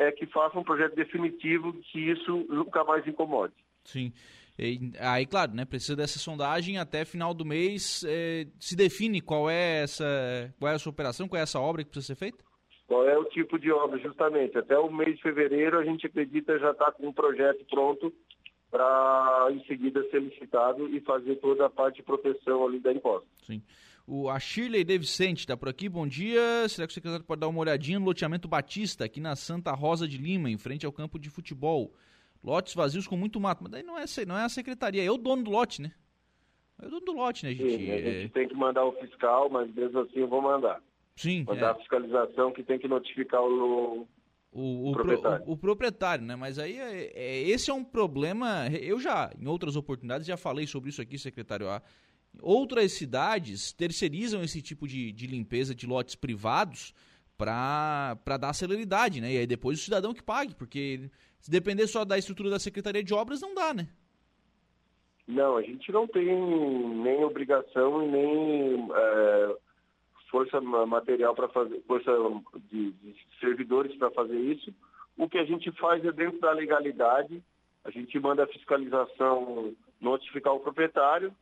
é 0.00 0.10
que 0.10 0.26
faça 0.26 0.58
um 0.58 0.64
projeto 0.64 0.94
definitivo 0.94 1.74
que 1.74 2.10
isso 2.10 2.46
nunca 2.48 2.82
mais 2.82 3.06
incomode. 3.06 3.52
Sim. 3.84 4.12
E, 4.58 4.92
aí, 4.98 5.26
claro, 5.26 5.52
né, 5.52 5.64
precisa 5.64 5.94
dessa 5.94 6.18
sondagem 6.18 6.78
até 6.78 7.04
final 7.04 7.34
do 7.34 7.44
mês. 7.44 8.02
Eh, 8.06 8.46
se 8.58 8.74
define 8.74 9.20
qual 9.20 9.48
é 9.48 9.82
essa, 9.82 10.52
qual 10.58 10.72
é 10.72 10.74
essa 10.74 10.88
operação, 10.88 11.28
qual 11.28 11.38
é 11.38 11.42
essa 11.42 11.60
obra 11.60 11.84
que 11.84 11.90
precisa 11.90 12.14
ser 12.14 12.18
feita? 12.18 12.42
Qual 12.86 13.06
é 13.06 13.16
o 13.16 13.24
tipo 13.26 13.58
de 13.58 13.70
obra, 13.70 13.98
justamente. 13.98 14.58
Até 14.58 14.78
o 14.78 14.90
mês 14.90 15.16
de 15.16 15.22
fevereiro 15.22 15.78
a 15.78 15.84
gente 15.84 16.06
acredita 16.06 16.58
já 16.58 16.72
está 16.72 16.90
com 16.90 17.06
um 17.06 17.12
projeto 17.12 17.64
pronto 17.70 18.12
para 18.70 19.48
em 19.50 19.64
seguida 19.64 20.02
ser 20.10 20.20
licitado 20.20 20.88
e 20.88 21.00
fazer 21.00 21.36
toda 21.36 21.66
a 21.66 21.70
parte 21.70 21.96
de 21.96 22.02
proteção 22.02 22.66
ali 22.66 22.80
da 22.80 22.92
imposta. 22.92 23.28
Sim. 23.46 23.62
O, 24.12 24.28
a 24.28 24.40
Shirley 24.40 24.82
De 24.82 24.98
Vicente 24.98 25.38
está 25.38 25.56
por 25.56 25.68
aqui, 25.68 25.88
bom 25.88 26.04
dia. 26.04 26.68
Será 26.68 26.84
que 26.84 26.90
o 26.90 26.94
secretário 26.94 27.24
pode 27.24 27.40
dar 27.42 27.46
uma 27.46 27.60
olhadinha 27.60 27.96
no 27.96 28.06
loteamento 28.06 28.48
Batista, 28.48 29.04
aqui 29.04 29.20
na 29.20 29.36
Santa 29.36 29.70
Rosa 29.70 30.08
de 30.08 30.18
Lima, 30.18 30.50
em 30.50 30.58
frente 30.58 30.84
ao 30.84 30.90
campo 30.90 31.16
de 31.16 31.30
futebol? 31.30 31.94
Lotes 32.42 32.74
vazios 32.74 33.06
com 33.06 33.16
muito 33.16 33.38
mato. 33.38 33.62
Mas 33.62 33.70
daí 33.70 33.84
não 33.84 33.96
é, 33.96 34.04
não 34.26 34.36
é 34.36 34.42
a 34.42 34.48
secretaria, 34.48 35.04
é 35.04 35.08
o 35.08 35.16
dono 35.16 35.44
do 35.44 35.52
lote, 35.52 35.80
né? 35.80 35.92
É 36.82 36.88
o 36.88 36.90
dono 36.90 37.04
do 37.04 37.12
lote, 37.12 37.44
né, 37.44 37.54
gente? 37.54 37.70
Sim, 37.70 37.92
a 37.92 37.96
gente 37.98 38.26
é... 38.26 38.28
tem 38.30 38.48
que 38.48 38.54
mandar 38.56 38.84
o 38.84 38.90
fiscal, 38.94 39.48
mas 39.48 39.72
mesmo 39.72 40.00
assim 40.00 40.18
eu 40.18 40.28
vou 40.28 40.42
mandar. 40.42 40.82
Sim. 41.14 41.44
Mandar 41.44 41.68
é. 41.68 41.70
a 41.70 41.74
fiscalização 41.76 42.50
que 42.50 42.64
tem 42.64 42.80
que 42.80 42.88
notificar 42.88 43.40
o, 43.40 44.08
o, 44.50 44.90
o, 44.90 44.92
proprietário. 44.92 45.46
O, 45.46 45.52
o, 45.52 45.56
proprietário, 45.56 46.24
né? 46.24 46.34
Mas 46.34 46.58
aí 46.58 46.76
é, 46.76 47.12
é, 47.14 47.42
esse 47.48 47.70
é 47.70 47.74
um 47.74 47.84
problema. 47.84 48.66
Eu 48.72 48.98
já, 48.98 49.30
em 49.40 49.46
outras 49.46 49.76
oportunidades, 49.76 50.26
já 50.26 50.36
falei 50.36 50.66
sobre 50.66 50.90
isso 50.90 51.00
aqui, 51.00 51.16
secretário. 51.16 51.68
A, 51.68 51.80
Outras 52.40 52.92
cidades 52.92 53.72
terceirizam 53.72 54.42
esse 54.42 54.62
tipo 54.62 54.86
de, 54.86 55.12
de 55.12 55.26
limpeza 55.26 55.74
de 55.74 55.86
lotes 55.86 56.14
privados 56.14 56.94
para 57.36 58.36
dar 58.38 58.52
celeridade, 58.52 59.20
né? 59.20 59.32
E 59.32 59.38
aí 59.38 59.46
depois 59.46 59.78
o 59.78 59.82
cidadão 59.82 60.14
que 60.14 60.22
pague, 60.22 60.54
porque 60.54 61.10
se 61.40 61.50
depender 61.50 61.86
só 61.86 62.04
da 62.04 62.18
estrutura 62.18 62.50
da 62.50 62.58
Secretaria 62.58 63.02
de 63.02 63.14
Obras, 63.14 63.40
não 63.40 63.54
dá, 63.54 63.72
né? 63.72 63.88
Não, 65.26 65.56
a 65.56 65.62
gente 65.62 65.90
não 65.92 66.06
tem 66.06 66.26
nem 66.26 67.24
obrigação 67.24 68.04
e 68.04 68.08
nem 68.08 68.88
é, 68.92 69.56
força 70.30 70.60
material 70.60 71.34
para 71.34 71.48
fazer, 71.48 71.80
força 71.86 72.10
de, 72.70 72.90
de 72.92 73.16
servidores 73.38 73.94
para 73.96 74.10
fazer 74.10 74.38
isso. 74.38 74.74
O 75.16 75.28
que 75.28 75.38
a 75.38 75.44
gente 75.44 75.70
faz 75.72 76.04
é 76.04 76.12
dentro 76.12 76.40
da 76.40 76.52
legalidade, 76.52 77.42
a 77.84 77.90
gente 77.90 78.18
manda 78.18 78.44
a 78.44 78.48
fiscalização 78.48 79.74
notificar 80.00 80.54
o 80.54 80.60
proprietário, 80.60 81.32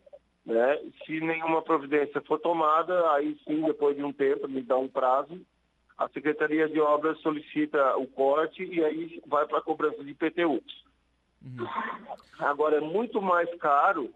né? 0.49 0.79
Se 1.05 1.21
nenhuma 1.21 1.61
providência 1.61 2.23
for 2.23 2.41
tomada, 2.41 3.13
aí 3.13 3.39
sim, 3.47 3.61
depois 3.63 3.95
de 3.95 4.03
um 4.03 4.13
tempo, 4.13 4.49
me 4.49 4.63
dá 4.63 4.79
um 4.79 4.89
prazo, 4.89 5.39
a 5.97 6.09
Secretaria 6.09 6.69
de 6.69 6.81
Obras 6.81 7.21
solicita 7.21 7.97
o 7.99 8.07
corte 8.07 8.65
e 8.65 8.83
aí 8.83 9.23
vai 9.27 9.47
para 9.47 9.59
a 9.59 9.63
cobrança 9.63 10.03
de 10.03 10.11
IPTU. 10.11 10.63
Uhum. 11.45 11.67
Agora, 12.39 12.77
é 12.77 12.81
muito 12.81 13.21
mais 13.21 13.53
caro 13.59 14.11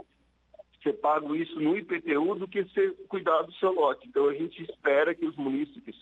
ser 0.83 0.95
pago 0.95 1.37
isso 1.37 1.61
no 1.61 1.77
IPTU 1.77 2.35
do 2.37 2.49
que 2.49 2.65
ser 2.71 2.95
cuidado 3.09 3.49
do 3.49 3.55
seu 3.55 3.73
lote. 3.73 4.09
Então, 4.09 4.29
a 4.29 4.35
gente 4.35 4.63
espera 4.63 5.15
que 5.15 5.27
os 5.27 5.37
munícipes 5.37 5.95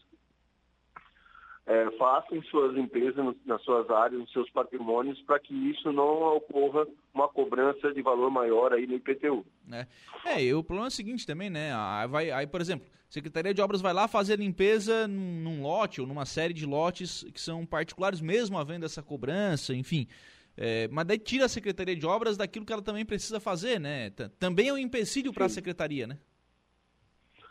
é, 1.71 1.89
façam 1.93 2.43
suas 2.43 2.75
limpezas 2.75 3.25
nas 3.47 3.63
suas 3.63 3.89
áreas, 3.89 4.21
nos 4.21 4.33
seus 4.33 4.51
patrimônios, 4.51 5.23
para 5.23 5.39
que 5.39 5.55
isso 5.55 5.93
não 5.93 6.35
ocorra 6.35 6.85
uma 7.15 7.29
cobrança 7.29 7.95
de 7.95 8.03
valor 8.03 8.29
maior 8.29 8.73
aí 8.73 8.89
no 8.89 8.97
IPTU. 8.97 9.47
É, 9.71 9.87
é 10.27 10.45
e 10.47 10.53
o 10.53 10.65
problema 10.65 10.89
é 10.89 10.89
o 10.89 10.91
seguinte 10.91 11.25
também, 11.25 11.49
né? 11.49 11.73
Aí, 11.73 12.09
vai, 12.09 12.31
aí, 12.33 12.45
por 12.45 12.61
exemplo, 12.61 12.89
a 12.89 13.13
Secretaria 13.13 13.55
de 13.55 13.63
Obras 13.63 13.81
vai 13.81 13.93
lá 13.93 14.09
fazer 14.09 14.33
a 14.33 14.37
limpeza 14.37 15.07
num, 15.07 15.43
num 15.43 15.63
lote 15.63 16.01
ou 16.01 16.09
numa 16.09 16.27
série 16.27 16.53
de 16.53 16.67
lotes 16.67 17.25
que 17.33 17.41
são 17.41 17.65
particulares, 17.65 18.21
mesmo 18.21 18.59
havendo 18.59 18.85
essa 18.85 19.01
cobrança, 19.01 19.73
enfim. 19.73 20.09
É, 20.57 20.89
mas 20.89 21.07
daí 21.07 21.19
tira 21.19 21.45
a 21.45 21.49
Secretaria 21.49 21.95
de 21.95 22.05
Obras 22.05 22.37
daquilo 22.37 22.67
que 22.67 22.73
ela 22.73 22.83
também 22.83 23.05
precisa 23.05 23.39
fazer, 23.39 23.79
né? 23.79 24.11
Também 24.41 24.67
é 24.67 24.73
um 24.73 24.79
empecilho 24.79 25.33
para 25.33 25.47
a 25.47 25.49
Secretaria, 25.49 26.09
né? 26.09 26.19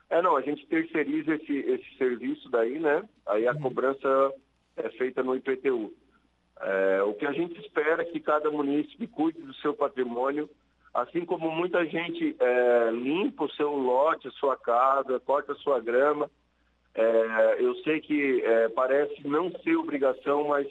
É, 0.10 0.22
não, 0.22 0.36
a 0.36 0.42
gente 0.42 0.66
terceiriza 0.66 1.36
esse, 1.36 1.54
esse 1.54 1.98
serviço 1.98 2.50
daí, 2.50 2.80
né? 2.80 3.08
Aí 3.28 3.48
a 3.48 3.54
uhum. 3.54 3.62
cobrança 3.62 4.34
é 4.78 4.90
feita 4.92 5.22
no 5.22 5.36
IPTU. 5.36 5.94
É, 6.62 7.04
o 7.04 7.14
que 7.14 7.26
a 7.26 7.32
gente 7.32 7.60
espera 7.60 8.02
é 8.02 8.06
que 8.06 8.20
cada 8.20 8.50
município 8.50 9.08
cuide 9.08 9.42
do 9.42 9.54
seu 9.56 9.74
patrimônio, 9.74 10.50
assim 10.94 11.24
como 11.26 11.52
muita 11.52 11.86
gente 11.86 12.36
é, 12.40 12.90
limpa 12.92 13.46
o 13.46 13.52
seu 13.52 13.72
lote, 13.72 14.28
a 14.28 14.32
sua 14.32 14.58
casa, 14.58 15.20
corta 15.20 15.54
a 15.54 15.58
sua 15.58 15.80
grama. 15.80 16.30
É, 16.96 17.58
eu 17.60 17.76
sei 17.84 18.02
que 18.02 18.42
é, 18.44 18.68
parece 18.70 19.26
não 19.28 19.52
ser 19.62 19.76
obrigação, 19.76 20.48
mas 20.48 20.68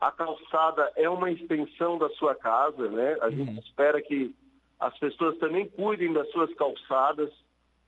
a 0.00 0.10
calçada 0.10 0.90
é 0.96 1.08
uma 1.08 1.30
extensão 1.30 1.98
da 1.98 2.08
sua 2.10 2.34
casa, 2.34 2.88
né? 2.88 3.18
A 3.20 3.28
gente 3.28 3.50
uhum. 3.50 3.58
espera 3.58 4.00
que 4.00 4.34
as 4.80 4.98
pessoas 4.98 5.36
também 5.38 5.68
cuidem 5.68 6.12
das 6.12 6.28
suas 6.30 6.52
calçadas, 6.54 7.30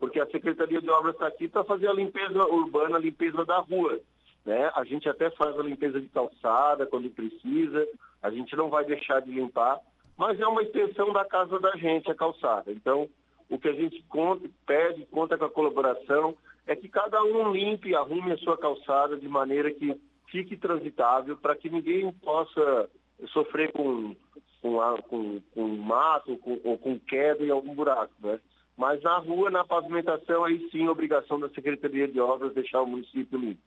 porque 0.02 0.18
a 0.18 0.26
Secretaria 0.26 0.80
de 0.80 0.90
Obras 0.90 1.14
está 1.14 1.28
aqui 1.28 1.46
para 1.46 1.62
fazer 1.62 1.86
a 1.86 1.92
limpeza 1.92 2.44
urbana, 2.46 2.96
a 2.96 2.98
limpeza 2.98 3.44
da 3.44 3.58
rua. 3.58 4.00
Né? 4.44 4.68
A 4.74 4.82
gente 4.82 5.08
até 5.08 5.30
faz 5.30 5.56
a 5.56 5.62
limpeza 5.62 6.00
de 6.00 6.08
calçada 6.08 6.86
quando 6.86 7.08
precisa, 7.08 7.86
a 8.20 8.28
gente 8.28 8.56
não 8.56 8.68
vai 8.68 8.84
deixar 8.84 9.20
de 9.20 9.30
limpar, 9.30 9.78
mas 10.18 10.40
é 10.40 10.46
uma 10.48 10.60
extensão 10.60 11.12
da 11.12 11.24
casa 11.24 11.56
da 11.60 11.76
gente, 11.76 12.10
a 12.10 12.16
calçada. 12.16 12.72
Então, 12.72 13.08
o 13.48 13.56
que 13.56 13.68
a 13.68 13.72
gente 13.74 14.02
conta, 14.08 14.50
pede, 14.66 15.06
conta 15.06 15.38
com 15.38 15.44
a 15.44 15.50
colaboração, 15.50 16.36
é 16.66 16.74
que 16.74 16.88
cada 16.88 17.22
um 17.22 17.52
limpe 17.52 17.90
e 17.90 17.94
arrume 17.94 18.32
a 18.32 18.38
sua 18.38 18.58
calçada 18.58 19.16
de 19.16 19.28
maneira 19.28 19.70
que 19.70 19.96
fique 20.26 20.56
transitável, 20.56 21.36
para 21.36 21.54
que 21.54 21.70
ninguém 21.70 22.10
possa 22.14 22.90
sofrer 23.28 23.70
com, 23.70 24.16
com, 24.60 24.80
com, 25.08 25.40
com 25.54 25.68
mato 25.68 26.36
com, 26.38 26.60
ou 26.64 26.76
com 26.76 26.98
queda 26.98 27.44
em 27.44 27.50
algum 27.50 27.72
buraco. 27.72 28.12
Né? 28.18 28.40
Mas 28.76 29.02
na 29.02 29.18
rua, 29.18 29.50
na 29.50 29.64
pavimentação, 29.64 30.44
aí 30.44 30.68
sim, 30.70 30.88
obrigação 30.88 31.38
da 31.38 31.48
Secretaria 31.50 32.08
de 32.08 32.18
Obras 32.18 32.54
deixar 32.54 32.82
o 32.82 32.86
município 32.86 33.38
limpo. 33.38 33.60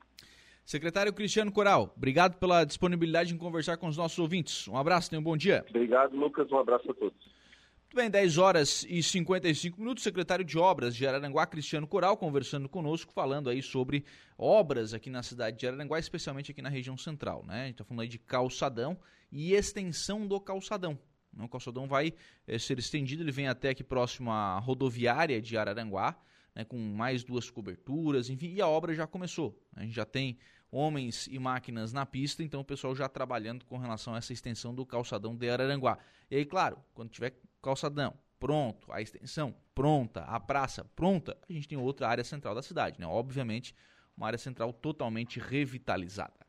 Secretário 0.65 1.13
Cristiano 1.13 1.51
Coral, 1.51 1.93
obrigado 1.95 2.39
pela 2.39 2.65
disponibilidade 2.65 3.33
em 3.33 3.38
conversar 3.38 3.77
com 3.77 3.88
os 3.88 3.95
nossos 3.95 4.17
ouvintes. 4.17 4.67
Um 4.67 4.75
abraço, 4.75 5.09
tenha 5.09 5.19
um 5.19 5.24
bom 5.24 5.38
dia. 5.38 5.63
Obrigado, 5.69 6.15
Lucas. 6.15 6.51
Um 6.51 6.57
abraço 6.57 6.89
a 6.89 6.93
todos. 6.93 7.35
Muito 7.95 7.95
bem, 7.95 8.09
10 8.09 8.38
horas 8.39 8.85
e 8.89 9.01
55 9.01 9.79
minutos. 9.79 10.03
Secretário 10.03 10.43
de 10.43 10.57
Obras 10.57 10.95
de 10.95 11.07
Araranguá, 11.07 11.45
Cristiano 11.45 11.88
Coral, 11.88 12.17
conversando 12.17 12.67
conosco, 12.67 13.13
falando 13.13 13.47
aí 13.47 13.62
sobre 13.62 14.03
obras 14.38 14.93
aqui 14.93 15.09
na 15.09 15.21
cidade 15.21 15.57
de 15.57 15.67
Araranguá, 15.67 16.00
especialmente 16.00 16.51
aqui 16.51 16.62
na 16.62 16.67
região 16.67 16.97
central. 16.97 17.45
Né? 17.45 17.62
A 17.62 17.65
gente 17.67 17.75
está 17.75 17.85
falando 17.85 18.01
aí 18.01 18.07
de 18.07 18.17
calçadão 18.17 18.97
e 19.31 19.53
extensão 19.53 20.27
do 20.27 20.41
calçadão. 20.41 20.97
O 21.44 21.50
calçadão 21.50 21.88
vai 21.88 22.13
é, 22.48 22.58
ser 22.58 22.80
estendido, 22.80 23.24
ele 23.24 23.32
vem 23.32 23.48
até 23.48 23.70
aqui 23.70 23.84
próximo 23.84 24.32
à 24.32 24.58
rodoviária 24.60 25.42
de 25.42 25.58
Araranguá, 25.58 26.18
né, 26.54 26.63
com 26.63 26.77
mais 26.77 27.24
duas 27.24 27.50
coberturas, 27.50 28.30
enfim, 28.30 28.54
e 28.54 28.62
a 28.62 28.68
obra 28.68 28.94
já 28.94 29.06
começou. 29.06 29.60
A 29.75 29.84
gente 29.84 29.94
já 29.94 30.06
tem 30.06 30.38
homens 30.72 31.27
e 31.27 31.38
máquinas 31.38 31.94
na 31.94 32.06
pista, 32.06 32.44
então 32.44 32.62
o 32.62 32.65
pessoal 32.65 32.96
já 32.96 33.08
trabalhando 33.08 33.65
com 33.65 33.77
relação 33.77 34.13
a 34.13 34.18
essa 34.18 34.34
extensão 34.34 34.74
do 34.74 34.86
calçadão 34.86 35.36
de 35.36 35.50
Araranguá. 35.50 35.98
E 36.30 36.36
aí, 36.36 36.46
claro, 36.46 36.77
quando 36.94 37.10
tiver 37.10 37.38
calçadão 37.62 38.13
pronto, 38.39 38.92
a 38.92 39.01
extensão 39.01 39.56
pronta, 39.74 40.22
a 40.22 40.39
praça 40.39 40.86
pronta, 40.96 41.38
a 41.50 41.51
gente 41.51 41.68
tem 41.68 41.77
outra 41.77 42.08
área 42.08 42.24
central 42.24 42.54
da 42.54 42.62
cidade, 42.62 43.00
né? 43.00 43.08
Obviamente, 43.08 43.75
uma 44.15 44.27
área 44.27 44.38
central 44.38 44.72
totalmente 44.72 45.39
revitalizada. 45.39 46.44